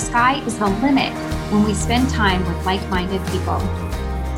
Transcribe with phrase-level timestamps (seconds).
[0.00, 1.12] The sky is the limit
[1.52, 3.60] when we spend time with like minded people.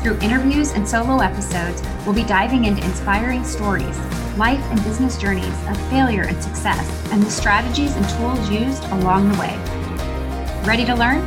[0.01, 3.97] Through interviews and solo episodes, we'll be diving into inspiring stories,
[4.37, 9.31] life and business journeys of failure and success, and the strategies and tools used along
[9.31, 9.55] the way.
[10.65, 11.21] Ready to learn?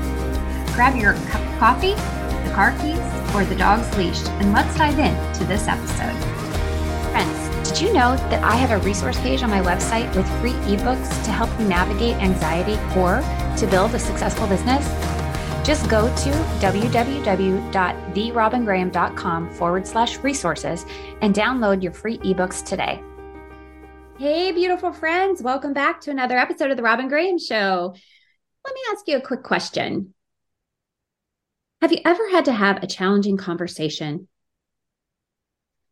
[0.75, 1.95] Grab your cup of coffee,
[2.47, 3.01] the car keys,
[3.35, 6.36] or the dog's leash, and let's dive in to this episode.
[7.77, 11.09] Did you know that I have a resource page on my website with free ebooks
[11.25, 13.21] to help you navigate anxiety or
[13.59, 14.83] to build a successful business?
[15.63, 16.31] Just go to
[16.65, 20.87] www.therobingraham.com forward slash resources
[21.21, 23.03] and download your free ebooks today.
[24.17, 25.43] Hey, beautiful friends.
[25.43, 27.95] Welcome back to another episode of The Robin Graham Show.
[28.65, 30.15] Let me ask you a quick question.
[31.83, 34.29] Have you ever had to have a challenging conversation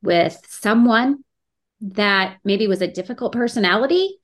[0.01, 1.24] with someone
[1.93, 4.19] that maybe was a difficult personality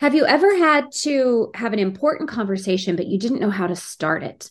[0.00, 3.76] have you ever had to have an important conversation, but you didn't know how to
[3.76, 4.50] start it?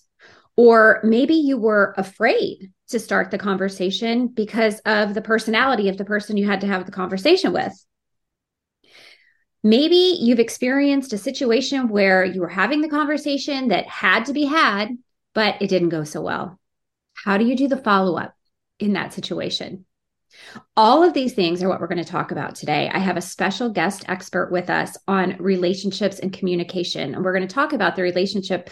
[0.55, 6.05] Or maybe you were afraid to start the conversation because of the personality of the
[6.05, 7.73] person you had to have the conversation with.
[9.63, 14.45] Maybe you've experienced a situation where you were having the conversation that had to be
[14.45, 14.89] had,
[15.33, 16.59] but it didn't go so well.
[17.15, 18.35] How do you do the follow up
[18.77, 19.85] in that situation?
[20.75, 22.89] All of these things are what we're going to talk about today.
[22.93, 27.15] I have a special guest expert with us on relationships and communication.
[27.15, 28.69] And we're going to talk about the relationship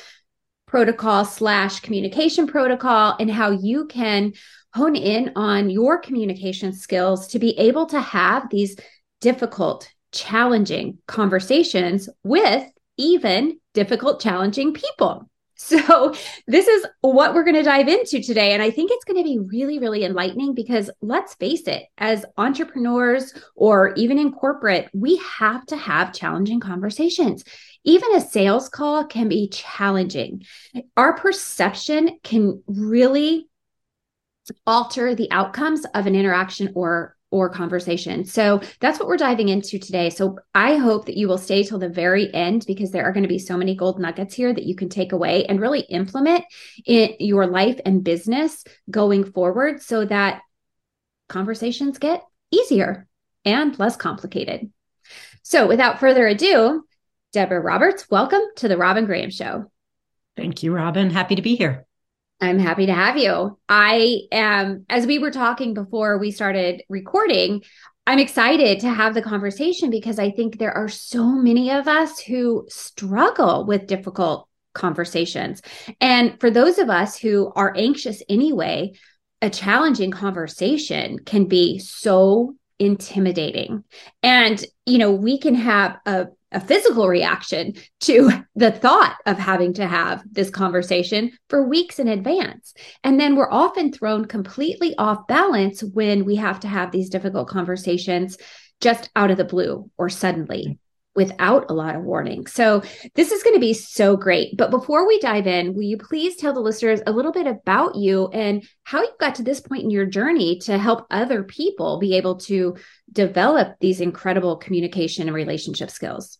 [0.68, 4.34] protocol slash communication protocol and how you can
[4.74, 8.76] hone in on your communication skills to be able to have these
[9.22, 15.30] difficult, challenging conversations with even difficult, challenging people.
[15.60, 16.14] So,
[16.46, 18.54] this is what we're going to dive into today.
[18.54, 22.26] And I think it's going to be really, really enlightening because let's face it, as
[22.38, 27.44] entrepreneurs or even in corporate, we have to have challenging conversations.
[27.84, 30.46] Even a sales call can be challenging.
[30.96, 33.48] Our perception can really
[34.66, 38.24] alter the outcomes of an interaction or or conversation.
[38.26, 40.10] So that's what we're diving into today.
[40.10, 43.24] So I hope that you will stay till the very end because there are going
[43.24, 46.46] to be so many gold nuggets here that you can take away and really implement
[46.86, 50.42] in your life and business going forward so that
[51.28, 53.08] conversations get easier
[53.44, 54.72] and less complicated.
[55.44, 56.84] So without further ado,
[57.34, 59.70] Debra Roberts, welcome to the Robin Graham Show.
[60.38, 61.10] Thank you, Robin.
[61.10, 61.87] Happy to be here.
[62.40, 63.58] I'm happy to have you.
[63.68, 67.64] I am, as we were talking before we started recording,
[68.06, 72.20] I'm excited to have the conversation because I think there are so many of us
[72.20, 75.62] who struggle with difficult conversations.
[76.00, 78.94] And for those of us who are anxious anyway,
[79.42, 83.84] a challenging conversation can be so intimidating.
[84.22, 89.74] And, you know, we can have a a physical reaction to the thought of having
[89.74, 92.74] to have this conversation for weeks in advance.
[93.04, 97.48] And then we're often thrown completely off balance when we have to have these difficult
[97.48, 98.38] conversations
[98.80, 100.80] just out of the blue or suddenly
[101.18, 102.46] without a lot of warning.
[102.46, 102.84] So,
[103.16, 104.56] this is going to be so great.
[104.56, 107.96] But before we dive in, will you please tell the listeners a little bit about
[107.96, 112.00] you and how you got to this point in your journey to help other people
[112.00, 112.78] be able to
[113.12, 116.38] develop these incredible communication and relationship skills?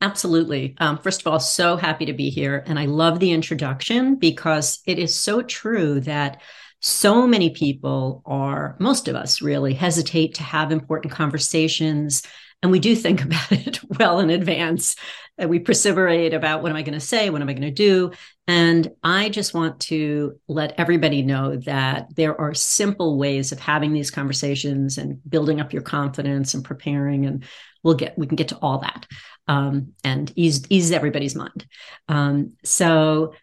[0.00, 0.76] Absolutely.
[0.78, 2.62] Um, first of all, so happy to be here.
[2.66, 6.42] And I love the introduction because it is so true that
[6.80, 12.22] so many people are, most of us really, hesitate to have important conversations
[12.62, 14.96] and we do think about it well in advance.
[15.36, 17.30] And we perseverate about what am I going to say?
[17.30, 18.10] What am I going to do?
[18.48, 23.92] And I just want to let everybody know that there are simple ways of having
[23.92, 27.26] these conversations and building up your confidence and preparing.
[27.26, 27.44] And
[27.84, 29.06] we'll get, we can get to all that
[29.46, 31.66] um, and ease, ease everybody's mind.
[32.08, 33.34] Um, so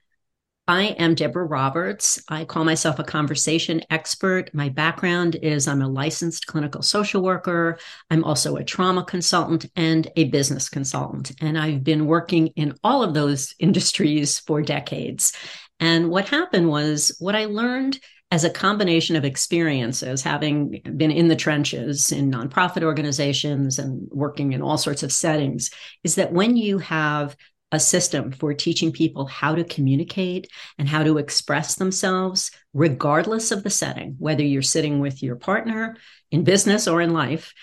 [0.68, 2.24] I am Debra Roberts.
[2.28, 4.50] I call myself a conversation expert.
[4.52, 7.78] My background is I'm a licensed clinical social worker.
[8.10, 11.34] I'm also a trauma consultant and a business consultant.
[11.40, 15.34] And I've been working in all of those industries for decades.
[15.80, 18.00] And what happened was what I learned
[18.32, 24.54] as a combination of experiences, having been in the trenches in nonprofit organizations and working
[24.54, 25.70] in all sorts of settings,
[26.04, 27.36] is that when you have
[27.76, 30.50] a system for teaching people how to communicate
[30.80, 35.98] and how to express themselves, regardless of the setting, whether you're sitting with your partner
[36.32, 37.54] in business or in life.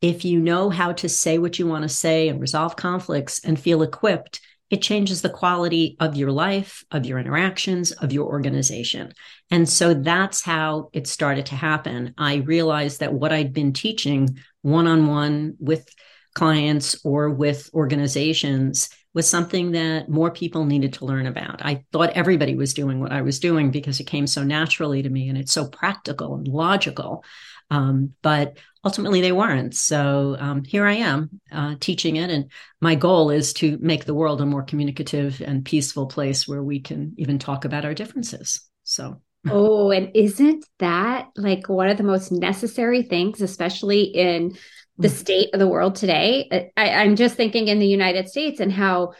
[0.00, 3.58] If you know how to say what you want to say and resolve conflicts and
[3.58, 9.12] feel equipped, it changes the quality of your life, of your interactions, of your organization.
[9.50, 12.14] And so that's how it started to happen.
[12.18, 15.88] I realized that what I'd been teaching one on one with
[16.34, 21.64] clients or with organizations was something that more people needed to learn about.
[21.64, 25.08] I thought everybody was doing what I was doing because it came so naturally to
[25.08, 27.24] me and it's so practical and logical.
[27.70, 29.74] Um, but ultimately, they weren't.
[29.74, 32.28] So um, here I am uh, teaching it.
[32.28, 32.52] And
[32.82, 36.80] my goal is to make the world a more communicative and peaceful place where we
[36.80, 38.68] can even talk about our differences.
[38.82, 39.22] So.
[39.48, 44.58] Oh, and isn't that like one of the most necessary things, especially in
[44.98, 45.12] the mm.
[45.12, 46.70] state of the world today?
[46.76, 49.12] I, I'm just thinking in the United States and how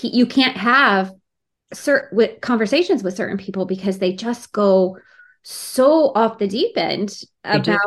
[0.00, 1.12] you can't have
[1.72, 4.96] certain with conversations with certain people because they just go
[5.42, 7.78] so off the deep end about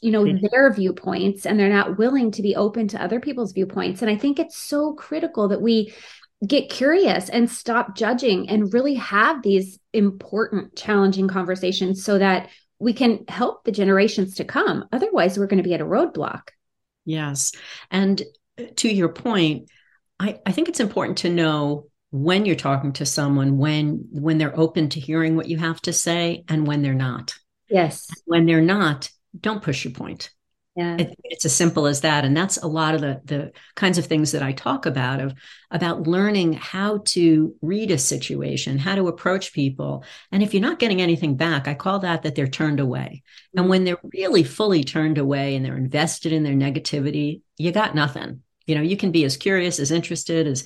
[0.00, 0.46] you know mm-hmm.
[0.50, 4.16] their viewpoints and they're not willing to be open to other people's viewpoints and i
[4.16, 5.92] think it's so critical that we
[6.46, 12.48] get curious and stop judging and really have these important challenging conversations so that
[12.78, 16.48] we can help the generations to come otherwise we're going to be at a roadblock
[17.04, 17.52] yes.
[17.90, 18.22] And
[18.58, 19.68] uh, to your point
[20.18, 24.58] I, I think it's important to know when you're talking to someone when when they're
[24.58, 27.34] open to hearing what you have to say and when they're not.
[27.68, 28.08] Yes.
[28.26, 30.30] When they're not don't push your point
[30.74, 30.96] yeah.
[30.96, 34.06] It, it's as simple as that and that's a lot of the the kinds of
[34.06, 35.34] things that i talk about of
[35.70, 40.78] about learning how to read a situation how to approach people and if you're not
[40.78, 43.22] getting anything back i call that that they're turned away.
[43.54, 47.94] And when they're really fully turned away and they're invested in their negativity you got
[47.94, 48.42] nothing.
[48.66, 50.64] You know you can be as curious as interested as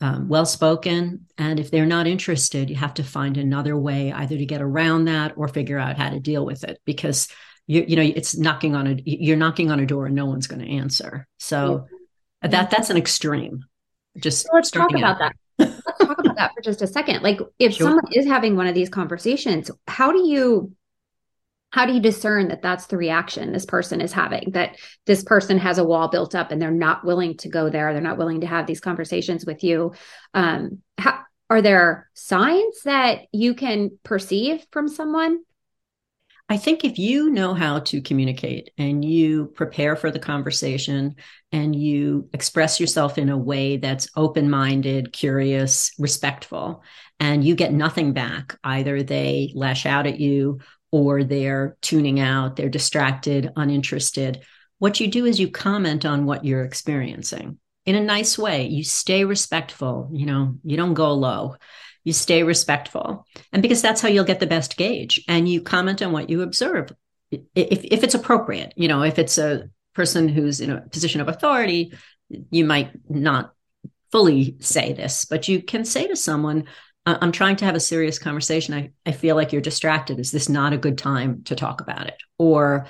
[0.00, 1.26] um, well spoken.
[1.36, 5.04] And if they're not interested, you have to find another way either to get around
[5.04, 7.28] that or figure out how to deal with it because
[7.66, 10.46] you you know it's knocking on a you're knocking on a door and no one's
[10.46, 11.26] going to answer.
[11.38, 11.86] So
[12.42, 12.48] yeah.
[12.48, 13.64] that that's an extreme.
[14.18, 15.32] Just so let's talk about out.
[15.58, 15.72] that.
[15.86, 17.22] let's talk about that for just a second.
[17.22, 17.88] Like if sure.
[17.88, 20.72] someone is having one of these conversations, how do you
[21.70, 25.58] how do you discern that that's the reaction this person is having that this person
[25.58, 28.40] has a wall built up and they're not willing to go there they're not willing
[28.40, 29.92] to have these conversations with you
[30.34, 35.40] um how, are there signs that you can perceive from someone
[36.50, 41.14] I think if you know how to communicate and you prepare for the conversation
[41.52, 46.82] and you express yourself in a way that's open minded, curious, respectful,
[47.20, 50.58] and you get nothing back, either they lash out at you
[50.90, 54.42] or they're tuning out, they're distracted, uninterested.
[54.80, 58.66] What you do is you comment on what you're experiencing in a nice way.
[58.66, 61.54] You stay respectful, you know, you don't go low.
[62.04, 63.26] You stay respectful.
[63.52, 65.22] And because that's how you'll get the best gauge.
[65.28, 66.92] And you comment on what you observe.
[67.30, 71.28] If, if it's appropriate, you know, if it's a person who's in a position of
[71.28, 71.92] authority,
[72.28, 73.52] you might not
[74.12, 76.64] fully say this, but you can say to someone,
[77.06, 78.74] I'm trying to have a serious conversation.
[78.74, 80.20] I, I feel like you're distracted.
[80.20, 82.16] Is this not a good time to talk about it?
[82.38, 82.86] Or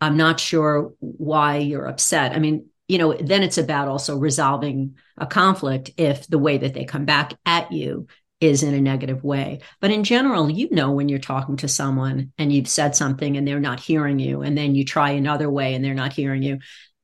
[0.00, 2.32] I'm not sure why you're upset.
[2.32, 6.74] I mean, you know, then it's about also resolving a conflict if the way that
[6.74, 8.06] they come back at you
[8.40, 9.60] is in a negative way.
[9.80, 13.48] But in general, you know, when you're talking to someone and you've said something and
[13.48, 16.58] they're not hearing you, and then you try another way and they're not hearing you,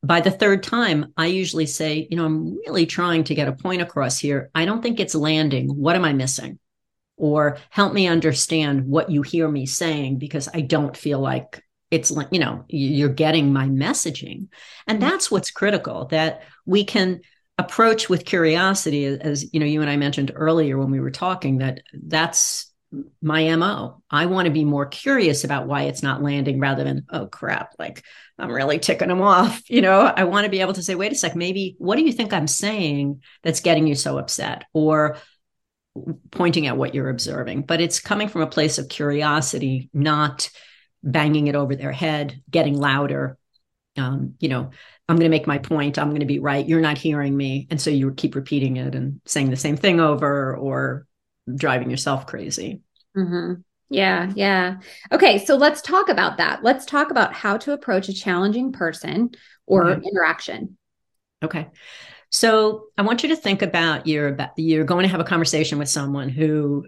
[0.05, 3.53] by the third time, I usually say, you know, I'm really trying to get a
[3.53, 4.51] point across here.
[4.55, 5.69] I don't think it's landing.
[5.69, 6.59] What am I missing?
[7.17, 12.11] Or help me understand what you hear me saying because I don't feel like it's
[12.11, 14.49] like, you know, you're getting my messaging.
[14.87, 15.09] And mm-hmm.
[15.09, 17.21] that's what's critical that we can
[17.59, 21.59] approach with curiosity as you know you and I mentioned earlier when we were talking
[21.59, 22.73] that that's
[23.23, 27.07] my mo i want to be more curious about why it's not landing rather than
[27.09, 28.05] oh crap like
[28.39, 30.01] i'm really ticking them off you know?
[30.03, 32.35] I want to be able to say wait a sec maybe what do you think
[32.35, 34.65] i'm saying that's getting you so upset?
[34.75, 35.17] Or
[36.31, 37.63] pointing at what you're observing.
[37.63, 40.51] But it's coming from a place of curiosity not
[41.03, 43.37] banging it over their head getting louder
[43.99, 44.71] um, you know
[45.09, 47.67] i'm going to make my point i'm going to be right you're not hearing me
[47.71, 51.07] and so you keep repeating it and saying the same thing over or
[51.55, 52.81] driving yourself crazy.
[53.17, 53.61] Mm-hmm.
[53.91, 54.77] Yeah, yeah.
[55.11, 56.63] Okay, so let's talk about that.
[56.63, 59.33] Let's talk about how to approach a challenging person
[59.67, 60.09] or okay.
[60.09, 60.79] interaction.
[61.43, 61.69] Okay.
[62.31, 65.91] So I want you to think about you're you're going to have a conversation with
[65.91, 66.87] someone who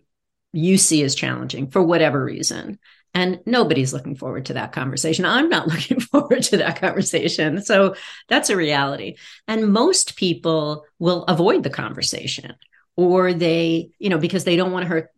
[0.55, 2.79] you see as challenging for whatever reason.
[3.15, 5.25] And nobody's looking forward to that conversation.
[5.25, 7.63] I'm not looking forward to that conversation.
[7.63, 7.95] So
[8.29, 9.17] that's a reality.
[9.47, 12.55] And most people will avoid the conversation
[12.97, 15.11] or they, you know, because they don't want to hurt.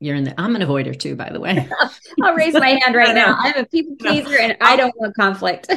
[0.00, 0.40] You're in the.
[0.40, 1.68] I'm an avoider too, by the way.
[2.22, 3.36] I'll raise my hand right now.
[3.38, 5.72] I'm a people pleaser, and I don't want conflict.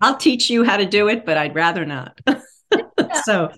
[0.00, 2.18] I'll teach you how to do it, but I'd rather not.
[3.24, 3.52] so,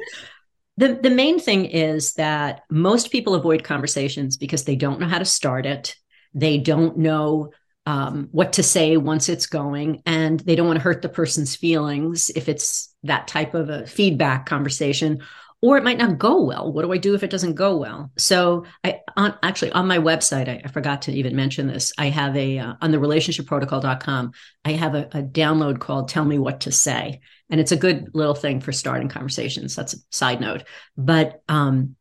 [0.77, 5.19] the the main thing is that most people avoid conversations because they don't know how
[5.19, 5.95] to start it.
[6.35, 7.53] They don't know
[7.89, 11.57] um, what to say once it's going, and they don't want to hurt the person's
[11.57, 15.23] feelings if it's that type of a feedback conversation,
[15.63, 16.71] or it might not go well.
[16.71, 18.13] What do I do if it doesn't go well?
[18.19, 21.93] So, I on, actually on my website, I, I, forgot to even mention this.
[21.97, 24.33] I have a uh, on the relationshipprotocol.com.
[24.67, 28.11] I have a, a download called "Tell Me What to Say," and it's a good
[28.13, 29.75] little thing for starting conversations.
[29.75, 30.65] That's a side note,
[30.99, 31.97] but um,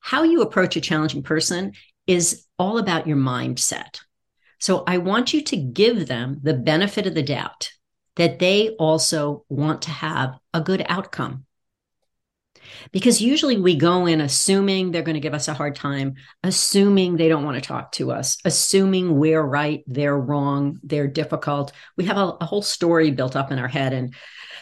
[0.00, 1.72] how you approach a challenging person
[2.08, 4.00] is all about your mindset
[4.58, 7.70] so I want you to give them the benefit of the doubt
[8.16, 11.44] that they also want to have a good outcome.
[12.90, 17.16] Because usually we go in assuming they're going to give us a hard time, assuming
[17.16, 21.72] they don't want to talk to us, assuming we're right, they're wrong, they're difficult.
[21.96, 24.14] We have a, a whole story built up in our head and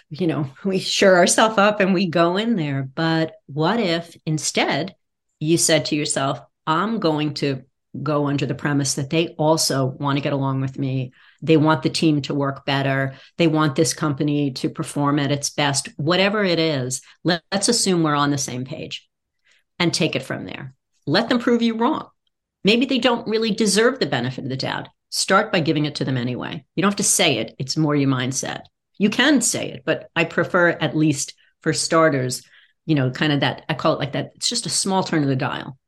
[0.09, 2.83] you know, we sure ourselves up and we go in there.
[2.83, 4.95] But what if instead
[5.41, 7.63] you said to yourself, I'm going to
[8.03, 11.13] go under the premise that they also want to get along with me.
[11.43, 13.15] They want the team to work better.
[13.37, 15.89] They want this company to perform at its best.
[15.97, 19.09] Whatever it is, let, us assume we're on the same page
[19.79, 20.75] and take it from there.
[21.07, 22.09] Let them prove you wrong.
[22.65, 24.89] Maybe they don't really deserve the benefit of the doubt.
[25.11, 26.65] Start by giving it to them anyway.
[26.75, 28.63] You don't have to say it, it's more your mindset.
[28.99, 32.43] You can say it, but I prefer, at least for starters,
[32.87, 34.33] you know, kind of that, I call it like that.
[34.35, 35.79] It's just a small turn of the dial.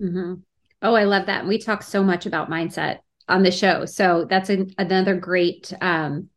[0.00, 0.34] Mm-hmm.
[0.82, 1.46] Oh, I love that.
[1.46, 2.98] We talk so much about mindset
[3.28, 3.86] on the show.
[3.86, 6.28] So that's an, another great um,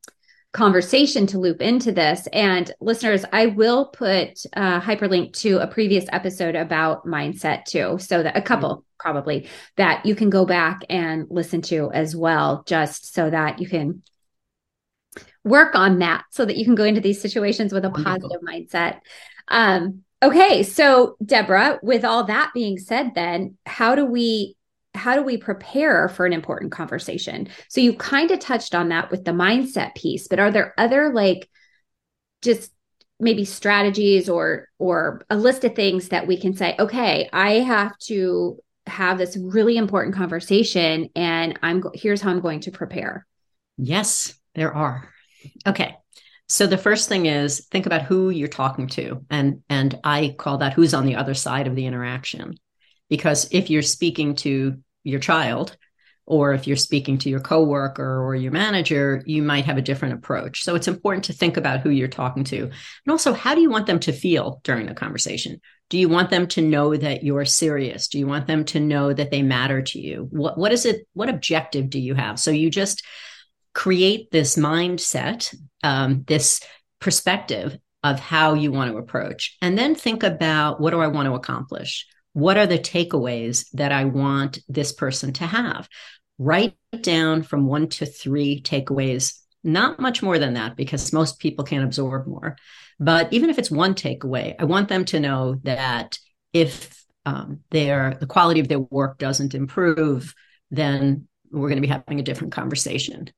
[0.54, 2.28] conversation to loop into this.
[2.32, 7.98] And listeners, I will put a hyperlink to a previous episode about mindset too.
[8.00, 8.82] So that a couple mm-hmm.
[9.00, 13.68] probably that you can go back and listen to as well, just so that you
[13.68, 14.02] can
[15.44, 18.30] work on that so that you can go into these situations with a Wonderful.
[18.30, 19.00] positive mindset.
[19.48, 24.56] Um, Okay, so Debra, with all that being said then, how do we
[24.96, 27.50] how do we prepare for an important conversation?
[27.70, 31.14] So you kind of touched on that with the mindset piece, but are there other
[31.14, 31.48] like
[32.42, 32.72] just
[33.20, 37.98] maybe strategies or or a list of things that we can say, okay, I have
[38.00, 43.28] to have this really important conversation and I'm here's how I'm going to prepare.
[43.78, 45.10] Yes, there are.
[45.68, 45.96] Okay.
[46.50, 50.60] So the first thing is think about who you're talking to and and I call
[50.60, 52.56] that who's on the other side of the interaction.
[53.10, 55.76] Because if you're speaking to your child
[56.26, 60.16] or if you're speaking to your coworker or your manager, you might have a different
[60.16, 60.64] approach.
[60.64, 62.64] So it's important to think about who you're talking to.
[62.64, 62.72] And
[63.10, 65.62] also, how do you want them to feel during the conversation?
[65.90, 68.10] Do you want them to know that you're serious?
[68.10, 70.28] Do you want them to know that they matter to you?
[70.30, 72.40] What what is it what objective do you have?
[72.40, 73.04] So you just
[73.74, 75.56] create this mindset,
[75.88, 76.60] um, this
[77.00, 81.28] perspective of how you want to approach, and then think about what do I want
[81.28, 82.06] to accomplish?
[82.34, 85.88] What are the takeaways that I want this person to have?
[86.38, 91.66] Write down from one to three takeaways, not much more than that, because most people
[91.66, 92.58] can't absorb more.
[93.00, 96.20] But even if it's one takeaway, I want them to know that
[96.54, 100.34] if um, their the quality of their work doesn't improve,
[100.70, 103.30] then we're going to be having a different conversation.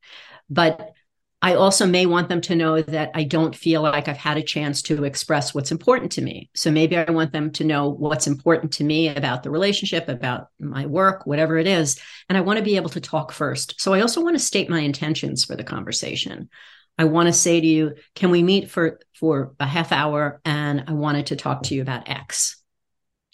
[0.49, 0.93] But
[1.41, 4.43] I also may want them to know that I don't feel like I've had a
[4.43, 6.49] chance to express what's important to me.
[6.53, 10.47] So maybe I want them to know what's important to me about the relationship, about
[10.59, 11.97] my work, whatever it is.
[12.27, 13.79] And I want to be able to talk first.
[13.79, 16.49] So I also want to state my intentions for the conversation.
[16.97, 20.83] I want to say to you, can we meet for for a half hour and
[20.87, 22.58] I wanted to talk to you about X.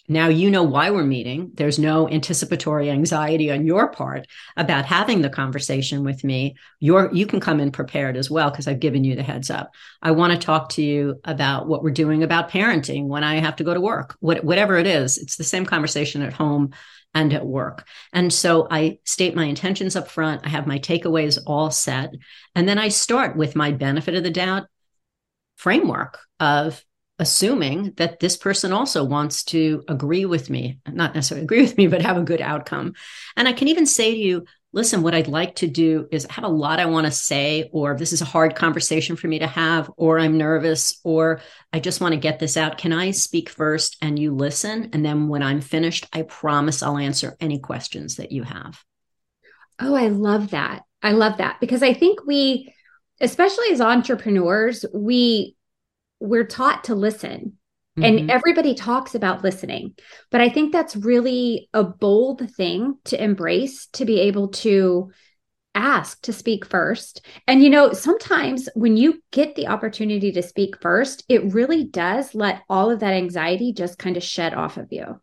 [0.08, 1.50] Now you know why we're meeting.
[1.54, 6.56] There's no anticipatory anxiety on your part about having the conversation with me.
[6.80, 9.72] You're, you can come in prepared as well because I've given you the heads up.
[10.02, 13.56] I want to talk to you about what we're doing about parenting when I have
[13.56, 15.18] to go to work, what, whatever it is.
[15.18, 16.72] It's the same conversation at home
[17.14, 17.86] and at work.
[18.12, 20.42] And so I state my intentions up front.
[20.44, 22.10] I have my takeaways all set.
[22.54, 24.66] And then I start with my benefit of the doubt
[25.56, 26.84] framework of
[27.18, 31.86] assuming that this person also wants to agree with me, not necessarily agree with me,
[31.86, 32.94] but have a good outcome.
[33.36, 36.34] And I can even say to you, listen, what I'd like to do is I
[36.34, 39.38] have a lot I want to say, or this is a hard conversation for me
[39.38, 41.40] to have, or I'm nervous, or
[41.72, 42.76] I just want to get this out.
[42.76, 44.90] Can I speak first and you listen?
[44.92, 48.84] And then when I'm finished, I promise I'll answer any questions that you have.
[49.80, 50.82] Oh, I love that.
[51.02, 52.74] I love that because I think we,
[53.20, 55.55] especially as entrepreneurs, we
[56.20, 57.58] we're taught to listen
[57.98, 58.18] Mm-hmm.
[58.18, 59.94] And everybody talks about listening,
[60.30, 65.10] but I think that's really a bold thing to embrace to be able to
[65.74, 67.24] ask to speak first.
[67.46, 72.34] And, you know, sometimes when you get the opportunity to speak first, it really does
[72.34, 75.20] let all of that anxiety just kind of shed off of you.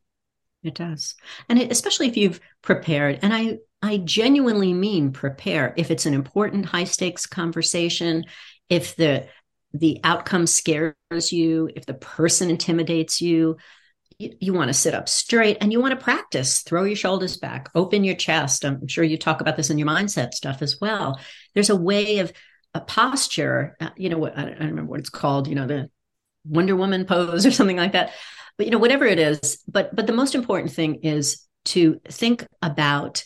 [0.64, 1.14] It does.
[1.50, 3.20] And it, especially if you've prepared.
[3.22, 5.76] And I, I genuinely mean prepare.
[5.78, 8.24] If it's an important high stakes conversation,
[8.70, 9.28] if the
[9.74, 10.96] the outcome scares
[11.32, 13.58] you, if the person intimidates you,
[14.20, 16.62] you, you want to sit up straight and you want to practice.
[16.62, 18.64] Throw your shoulders back, open your chest.
[18.64, 21.20] I'm sure you talk about this in your mindset stuff as well.
[21.54, 22.32] There's a way of
[22.74, 25.90] a posture, uh, you know, what I don't remember what it's called, you know, the
[26.46, 28.12] Wonder Woman pose or something like that.
[28.58, 32.46] But you know, whatever it is, but but the most important thing is to think
[32.62, 33.24] about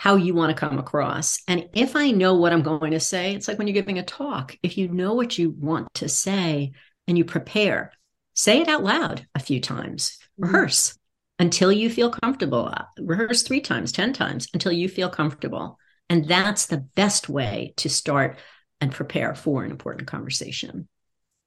[0.00, 1.42] how you want to come across.
[1.46, 4.02] And if I know what I'm going to say, it's like when you're giving a
[4.02, 4.56] talk.
[4.62, 6.72] If you know what you want to say
[7.06, 7.92] and you prepare,
[8.32, 10.44] say it out loud a few times, mm-hmm.
[10.44, 10.98] rehearse
[11.38, 12.72] until you feel comfortable.
[12.74, 15.78] Uh, rehearse three times, 10 times until you feel comfortable.
[16.08, 18.38] And that's the best way to start
[18.80, 20.88] and prepare for an important conversation.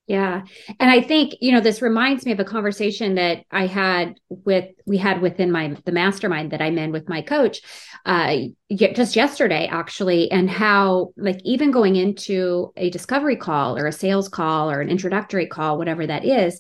[0.06, 0.42] Yeah.
[0.82, 4.66] And I think, you know, this reminds me of a conversation that I had with,
[4.86, 7.62] we had within my, the mastermind that I'm in with my coach,
[8.06, 8.36] uh,
[8.70, 14.28] just yesterday actually, and how like even going into a discovery call or a sales
[14.28, 16.60] call or an introductory call, whatever that is,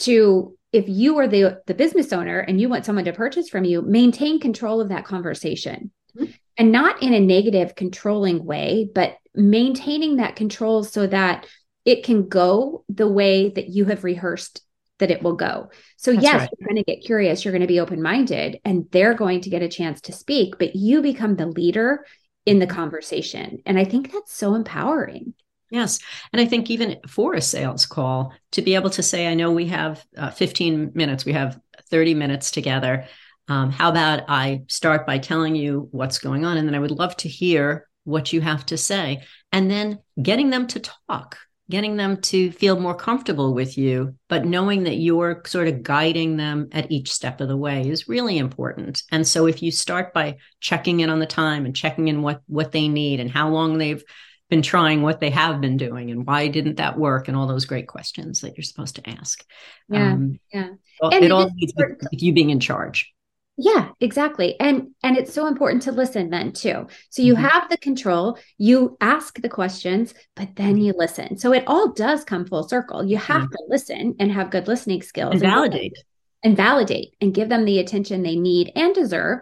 [0.00, 3.64] to, if you are the, the business owner and you want someone to purchase from
[3.64, 5.90] you, maintain control of that conversation.
[6.18, 6.32] Mm-hmm.
[6.58, 11.46] And not in a negative, controlling way, but maintaining that control so that
[11.84, 14.62] it can go the way that you have rehearsed
[14.98, 15.70] that it will go.
[15.96, 16.50] So, That's yes, right.
[16.58, 19.50] you're going to get curious, you're going to be open minded, and they're going to
[19.50, 22.06] get a chance to speak, but you become the leader
[22.46, 23.60] in the conversation.
[23.66, 25.34] And I think that's so empowering.
[25.70, 25.98] Yes.
[26.32, 29.50] And I think even for a sales call, to be able to say, I know
[29.50, 31.58] we have uh, 15 minutes, we have
[31.90, 33.06] 30 minutes together.
[33.48, 36.56] Um, how about I start by telling you what's going on?
[36.56, 39.24] And then I would love to hear what you have to say.
[39.52, 41.38] And then getting them to talk
[41.70, 46.36] getting them to feel more comfortable with you, but knowing that you're sort of guiding
[46.36, 49.02] them at each step of the way is really important.
[49.10, 52.42] And so if you start by checking in on the time and checking in what
[52.46, 54.04] what they need and how long they've
[54.50, 57.64] been trying what they have been doing and why didn't that work and all those
[57.64, 59.42] great questions that you're supposed to ask.
[59.88, 60.12] Yeah.
[60.12, 60.68] Um, yeah.
[61.02, 63.13] It all needs with you being in charge.
[63.56, 64.58] Yeah, exactly.
[64.58, 66.88] And and it's so important to listen then too.
[67.10, 67.44] So you mm-hmm.
[67.44, 71.38] have the control, you ask the questions, but then you listen.
[71.38, 73.04] So it all does come full circle.
[73.04, 73.52] You have mm-hmm.
[73.52, 75.96] to listen and have good listening skills and validate.
[76.42, 79.40] And validate and give them the attention they need and deserve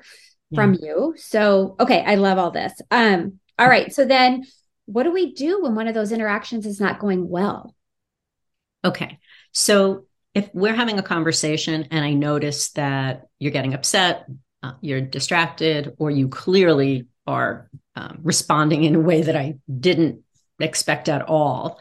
[0.50, 0.56] yeah.
[0.56, 1.14] from you.
[1.16, 2.74] So okay, I love all this.
[2.90, 4.44] Um all right, so then
[4.84, 7.74] what do we do when one of those interactions is not going well?
[8.84, 9.18] Okay.
[9.52, 14.26] So if we're having a conversation and I notice that you're getting upset,
[14.62, 20.22] uh, you're distracted, or you clearly are um, responding in a way that I didn't
[20.58, 21.80] expect at all,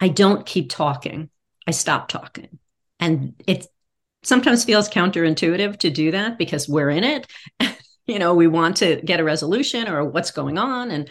[0.00, 1.28] I don't keep talking.
[1.66, 2.58] I stop talking.
[2.98, 3.66] And it
[4.22, 7.26] sometimes feels counterintuitive to do that because we're in it.
[8.06, 10.90] you know, we want to get a resolution or what's going on.
[10.90, 11.10] And,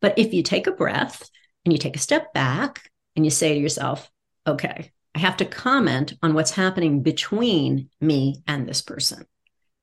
[0.00, 1.28] but if you take a breath
[1.64, 4.10] and you take a step back and you say to yourself,
[4.46, 9.24] okay, I have to comment on what's happening between me and this person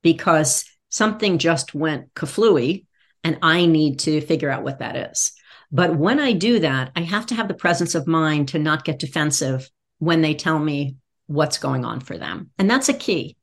[0.03, 2.85] because something just went kaflooey
[3.23, 5.31] and I need to figure out what that is.
[5.71, 8.85] But when I do that, I have to have the presence of mind to not
[8.85, 9.67] get defensive
[9.97, 12.51] when they tell me what's going on for them.
[12.59, 13.35] And that's a key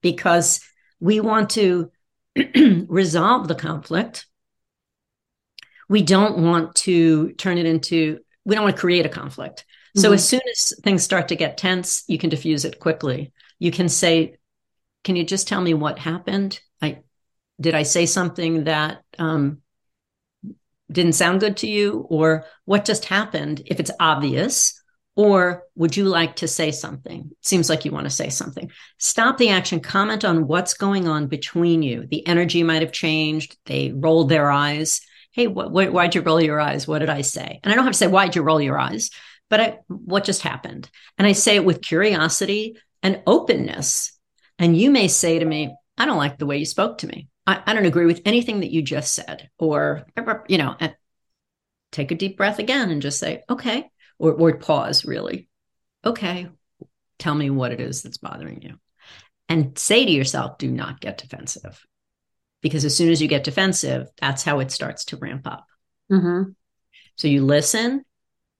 [0.00, 0.60] because
[1.00, 1.90] we want to
[2.86, 4.26] resolve the conflict.
[5.88, 9.64] We don't want to turn it into, we don't want to create a conflict.
[9.94, 10.14] So mm-hmm.
[10.14, 13.32] as soon as things start to get tense, you can diffuse it quickly.
[13.58, 14.36] You can say,
[15.04, 16.60] "Can you just tell me what happened?
[16.80, 17.00] I
[17.60, 19.58] did I say something that um,
[20.90, 23.62] didn't sound good to you, or what just happened?
[23.66, 24.78] If it's obvious."
[25.14, 27.32] Or would you like to say something?
[27.42, 28.70] Seems like you want to say something.
[28.96, 32.06] Stop the action, comment on what's going on between you.
[32.06, 33.58] The energy might have changed.
[33.66, 35.02] They rolled their eyes.
[35.32, 36.88] Hey, what, what, why'd you roll your eyes?
[36.88, 37.60] What did I say?
[37.62, 39.10] And I don't have to say, why'd you roll your eyes?
[39.52, 40.88] But I, what just happened?
[41.18, 44.18] And I say it with curiosity and openness.
[44.58, 47.28] And you may say to me, I don't like the way you spoke to me.
[47.46, 49.50] I, I don't agree with anything that you just said.
[49.58, 50.06] Or,
[50.48, 50.74] you know,
[51.90, 55.50] take a deep breath again and just say, okay, or, or pause really.
[56.02, 56.48] Okay,
[57.18, 58.78] tell me what it is that's bothering you.
[59.50, 61.84] And say to yourself, do not get defensive.
[62.62, 65.66] Because as soon as you get defensive, that's how it starts to ramp up.
[66.10, 66.52] Mm-hmm.
[67.16, 68.06] So you listen,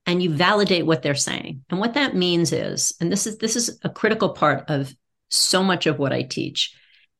[0.05, 1.63] and you validate what they're saying.
[1.69, 4.93] And what that means is, and this is this is a critical part of
[5.29, 6.75] so much of what I teach,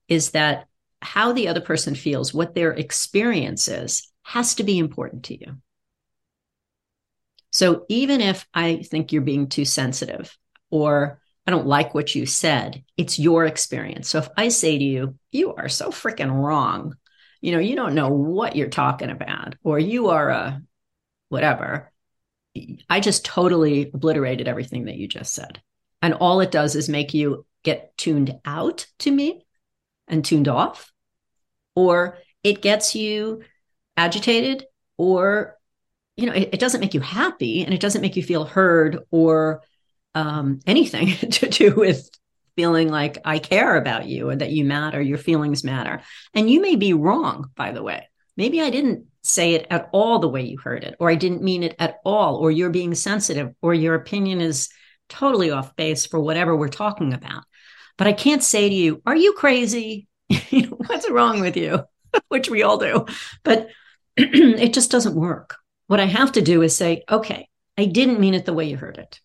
[0.08, 0.68] is that
[1.02, 5.58] how the other person feels, what their experience is, has to be important to you.
[7.52, 10.36] So even if I think you're being too sensitive
[10.72, 14.10] or I don't like what you said, it's your experience.
[14.10, 16.96] So if I say to you, you are so freaking wrong,
[17.42, 20.62] you know, you don't know what you're talking about, or you are a
[21.30, 21.92] whatever,
[22.90, 25.62] I just totally obliterated everything that you just said.
[26.02, 29.46] And all it does is make you get tuned out to me
[30.08, 30.92] and tuned off,
[31.76, 33.44] or it gets you
[33.96, 34.66] agitated,
[34.98, 35.58] or,
[36.18, 39.00] you know, it, it doesn't make you happy and it doesn't make you feel heard
[39.12, 39.64] or
[40.14, 42.10] um, anything to do with
[42.56, 46.02] feeling like I care about you and that you matter, your feelings matter.
[46.34, 48.10] And you may be wrong, by the way.
[48.38, 51.42] Maybe I didn't say it at all the way you heard it, or I didn't
[51.42, 54.70] mean it at all, or you're being sensitive, or your opinion is
[55.10, 57.44] totally off base for whatever we're talking about.
[57.98, 60.08] But I can't say to you, Are you crazy?
[60.52, 61.84] What's wrong with you?
[62.28, 63.06] Which we all do.
[63.44, 63.70] But
[64.18, 65.58] it just doesn't work.
[65.88, 68.78] What I have to do is say, Okay, I didn't mean it the way you
[68.78, 69.20] heard it.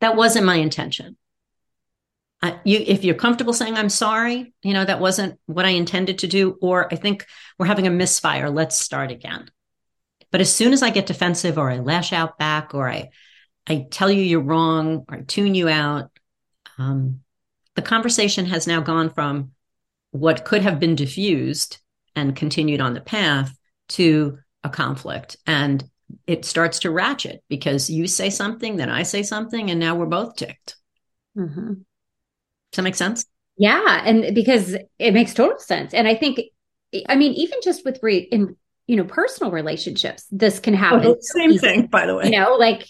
[0.00, 1.16] That wasn't my intention.
[2.64, 6.26] You, if you're comfortable saying I'm sorry, you know that wasn't what I intended to
[6.26, 7.26] do, or I think
[7.58, 8.48] we're having a misfire.
[8.48, 9.50] Let's start again.
[10.30, 13.10] But as soon as I get defensive, or I lash out back, or I
[13.66, 16.10] I tell you you're wrong, or I tune you out,
[16.78, 17.20] um,
[17.74, 19.52] the conversation has now gone from
[20.12, 21.78] what could have been diffused
[22.16, 23.54] and continued on the path
[23.90, 25.84] to a conflict, and
[26.26, 30.06] it starts to ratchet because you say something, then I say something, and now we're
[30.06, 30.76] both ticked.
[31.36, 31.74] Mm-hmm.
[32.72, 33.26] Does that make sense?
[33.56, 36.40] Yeah, and because it makes total sense, and I think,
[37.08, 38.56] I mean, even just with re- in
[38.86, 41.06] you know personal relationships, this can oh, happen.
[41.06, 42.24] Oh, same thing, by the way.
[42.26, 42.86] You know, like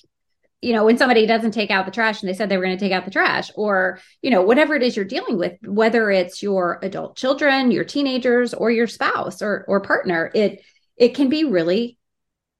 [0.60, 2.76] you know when somebody doesn't take out the trash and they said they were going
[2.76, 6.10] to take out the trash or you know whatever it is you're dealing with whether
[6.10, 10.62] it's your adult children your teenagers or your spouse or or partner it
[10.96, 11.96] it can be really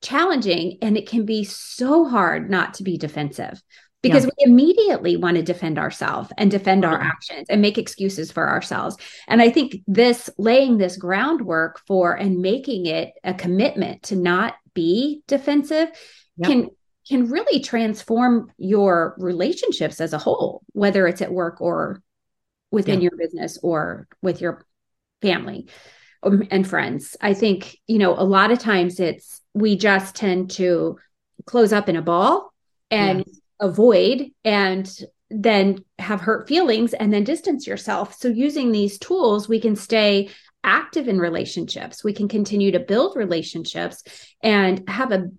[0.02, 3.62] challenging and it can be so hard not to be defensive
[4.02, 4.30] because yeah.
[4.38, 8.96] we immediately want to defend ourselves and defend our actions and make excuses for ourselves.
[9.28, 14.54] And I think this laying this groundwork for and making it a commitment to not
[14.74, 15.90] be defensive
[16.36, 16.46] yeah.
[16.46, 16.70] can
[17.08, 22.02] can really transform your relationships as a whole, whether it's at work or
[22.70, 23.08] within yeah.
[23.10, 24.64] your business or with your
[25.20, 25.68] family
[26.22, 27.16] um, and friends.
[27.20, 30.98] I think, you know, a lot of times it's we just tend to
[31.46, 32.52] close up in a ball
[32.90, 33.24] and
[33.60, 34.90] avoid and
[35.30, 38.14] then have hurt feelings and then distance yourself.
[38.14, 40.30] So, using these tools, we can stay
[40.64, 42.04] active in relationships.
[42.04, 44.02] We can continue to build relationships
[44.42, 45.30] and have a,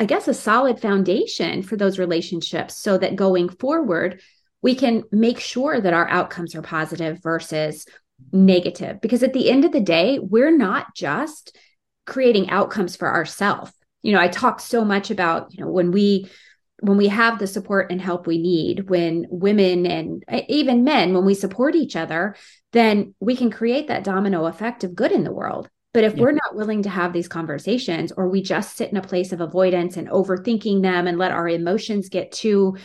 [0.00, 4.20] I guess, a solid foundation for those relationships so that going forward,
[4.62, 7.86] we can make sure that our outcomes are positive versus
[8.32, 9.00] negative.
[9.00, 11.56] Because at the end of the day, we're not just
[12.06, 13.72] creating outcomes for ourselves.
[14.02, 16.30] You know, I talk so much about, you know, when we
[16.80, 21.14] when we have the support and help we need, when women and uh, even men,
[21.14, 22.36] when we support each other,
[22.72, 25.68] then we can create that domino effect of good in the world.
[25.94, 26.22] But if yeah.
[26.22, 29.40] we're not willing to have these conversations, or we just sit in a place of
[29.40, 32.76] avoidance and overthinking them and let our emotions get too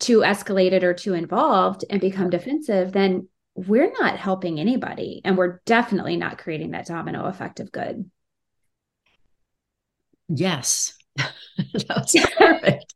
[0.00, 5.20] too escalated or too involved and become defensive, then we're not helping anybody.
[5.24, 8.08] And we're definitely not creating that domino effect of good.
[10.28, 10.94] Yes.
[11.88, 12.94] That's perfect.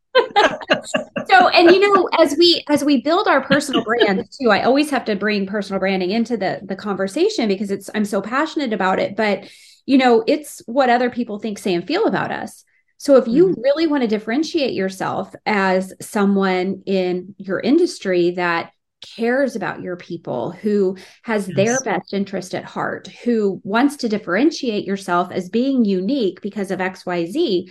[1.27, 4.91] So and you know as we as we build our personal brand too i always
[4.91, 8.99] have to bring personal branding into the the conversation because it's i'm so passionate about
[8.99, 9.49] it but
[9.87, 12.65] you know it's what other people think say and feel about us
[12.99, 13.61] so if you mm-hmm.
[13.61, 20.53] really want to differentiate yourself as someone in your industry that cares about your people,
[20.53, 21.57] who has yes.
[21.57, 26.79] their best interest at heart, who wants to differentiate yourself as being unique because of
[26.79, 27.71] XYZ,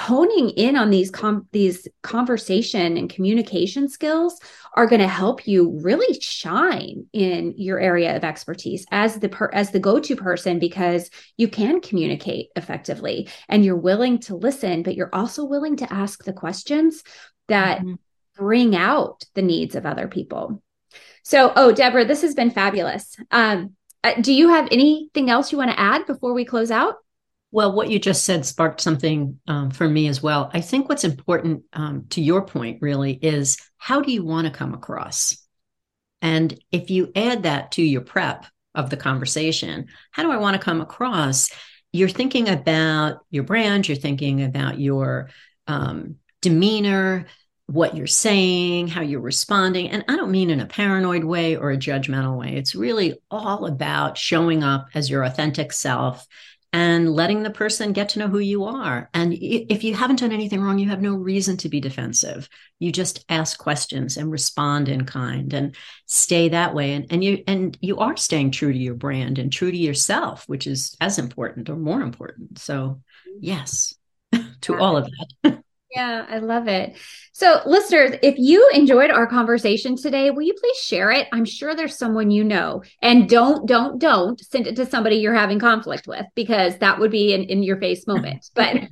[0.00, 4.40] honing in on these com- these conversation and communication skills
[4.74, 9.50] are going to help you really shine in your area of expertise as the per-
[9.52, 14.96] as the go-to person because you can communicate effectively and you're willing to listen but
[14.96, 17.02] you're also willing to ask the questions
[17.48, 17.94] that mm-hmm.
[18.36, 20.62] bring out the needs of other people.
[21.24, 23.16] So oh debra this has been fabulous.
[23.30, 26.94] Um, uh, do you have anything else you want to add before we close out
[27.52, 30.50] well, what you just said sparked something um, for me as well.
[30.54, 34.52] I think what's important um, to your point really is how do you want to
[34.52, 35.36] come across?
[36.22, 40.54] And if you add that to your prep of the conversation, how do I want
[40.54, 41.50] to come across?
[41.92, 45.30] You're thinking about your brand, you're thinking about your
[45.66, 47.26] um, demeanor,
[47.66, 49.90] what you're saying, how you're responding.
[49.90, 52.56] And I don't mean in a paranoid way or a judgmental way.
[52.56, 56.26] It's really all about showing up as your authentic self
[56.72, 59.10] and letting the person get to know who you are.
[59.12, 62.48] And if you haven't done anything wrong, you have no reason to be defensive.
[62.78, 65.74] You just ask questions and respond in kind and
[66.06, 66.92] stay that way.
[66.92, 70.44] And, and you and you are staying true to your brand and true to yourself,
[70.48, 72.58] which is as important or more important.
[72.58, 72.74] So
[73.28, 73.38] mm-hmm.
[73.40, 73.94] yes,
[74.62, 75.10] to all of
[75.42, 75.58] that.
[75.90, 76.96] Yeah, I love it.
[77.32, 81.26] So, listeners, if you enjoyed our conversation today, will you please share it?
[81.32, 82.82] I'm sure there's someone you know.
[83.02, 87.10] And don't, don't, don't send it to somebody you're having conflict with because that would
[87.10, 88.50] be an in your face moment.
[88.54, 88.88] But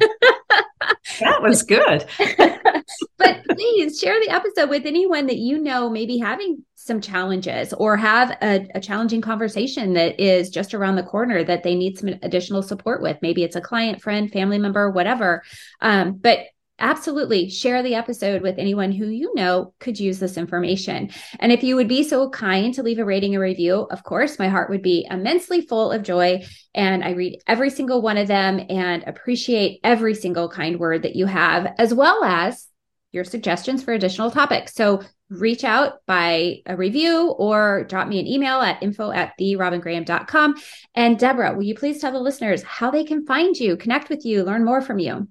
[1.20, 2.06] that was good.
[3.18, 7.96] but please share the episode with anyone that you know maybe having some challenges or
[7.96, 12.08] have a, a, challenging conversation that is just around the corner that they need some
[12.22, 13.18] additional support with.
[13.20, 15.42] Maybe it's a client, friend, family member, whatever.
[15.82, 16.40] Um, but
[16.79, 21.11] absolutely share the episode with anyone who you know could use this information.
[21.41, 24.38] And if you would be so kind to leave a rating and review, of course,
[24.38, 26.45] my heart would be immensely full of joy.
[26.75, 31.17] And I read every single one of them and appreciate every single kind word that
[31.17, 32.69] you have, as well as
[33.12, 34.75] your suggestions for additional topics.
[34.75, 40.55] So reach out by a review or drop me an email at info at therobingraham.com.
[40.95, 44.25] And Debra, will you please tell the listeners how they can find you, connect with
[44.25, 45.29] you, learn more from you?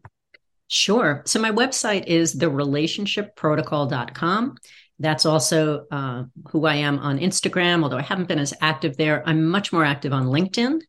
[0.67, 1.21] Sure.
[1.25, 4.58] So my website is therelationshipprotocol.com.
[4.99, 9.23] That's also uh, who I am on Instagram, although I haven't been as active there.
[9.25, 10.82] I'm much more active on LinkedIn,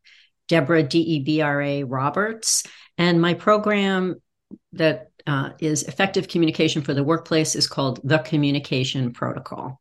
[0.48, 2.64] Debra, D E B R A Roberts.
[2.96, 4.20] And my program
[4.72, 9.78] that uh, is effective communication for the workplace is called The Communication Protocol.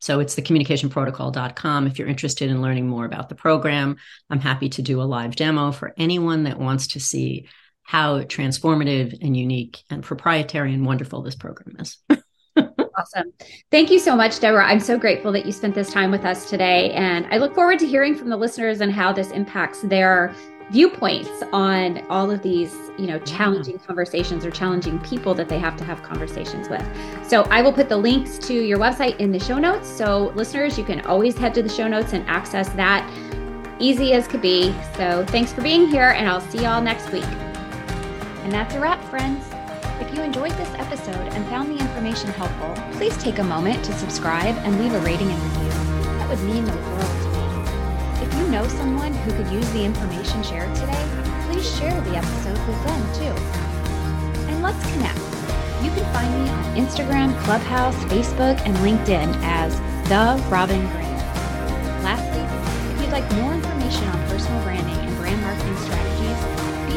[0.00, 1.86] So it's thecommunicationprotocol.com.
[1.86, 3.96] If you're interested in learning more about the program,
[4.30, 7.48] I'm happy to do a live demo for anyone that wants to see
[7.88, 11.96] how transformative and unique and proprietary and wonderful this program is.
[12.58, 13.32] awesome.
[13.70, 14.62] Thank you so much, Debra.
[14.62, 16.90] I'm so grateful that you spent this time with us today.
[16.90, 20.34] And I look forward to hearing from the listeners and how this impacts their
[20.70, 23.86] viewpoints on all of these, you know, challenging yeah.
[23.86, 26.86] conversations or challenging people that they have to have conversations with.
[27.26, 29.88] So I will put the links to your website in the show notes.
[29.88, 33.10] So listeners, you can always head to the show notes and access that
[33.78, 34.74] easy as could be.
[34.98, 37.47] So thanks for being here and I'll see y'all next week.
[38.48, 39.44] And that's a wrap, friends.
[40.00, 43.92] If you enjoyed this episode and found the information helpful, please take a moment to
[43.92, 45.68] subscribe and leave a rating and review.
[46.16, 48.24] That would mean the world to me.
[48.24, 51.04] If you know someone who could use the information shared today,
[51.44, 53.36] please share the episode with them too.
[54.48, 55.18] And let's connect.
[55.84, 61.18] You can find me on Instagram, Clubhouse, Facebook, and LinkedIn as The Robin Graham.
[62.02, 62.40] Lastly,
[62.94, 66.37] if you'd like more information on personal branding and brand marketing strategies,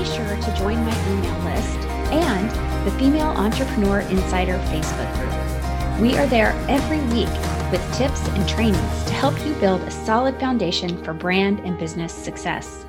[0.05, 1.77] sure to join my email list
[2.11, 2.49] and
[2.85, 5.31] the Female Entrepreneur Insider Facebook group.
[6.01, 7.29] We are there every week
[7.71, 12.13] with tips and trainings to help you build a solid foundation for brand and business
[12.13, 12.85] success.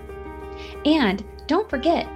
[0.84, 2.06] And don't forget,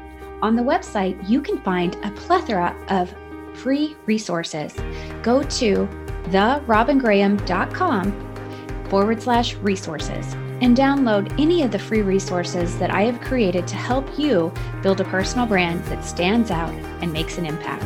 [0.42, 3.12] on the website, you can find a plethora of
[3.54, 4.74] free resources.
[5.22, 5.88] Go to
[6.28, 13.66] therobingraham.com forward slash resources and download any of the free resources that I have created
[13.68, 17.84] to help you build a personal brand that stands out and makes an impact.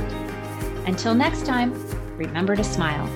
[0.86, 1.72] Until next time,
[2.16, 3.08] remember to smile.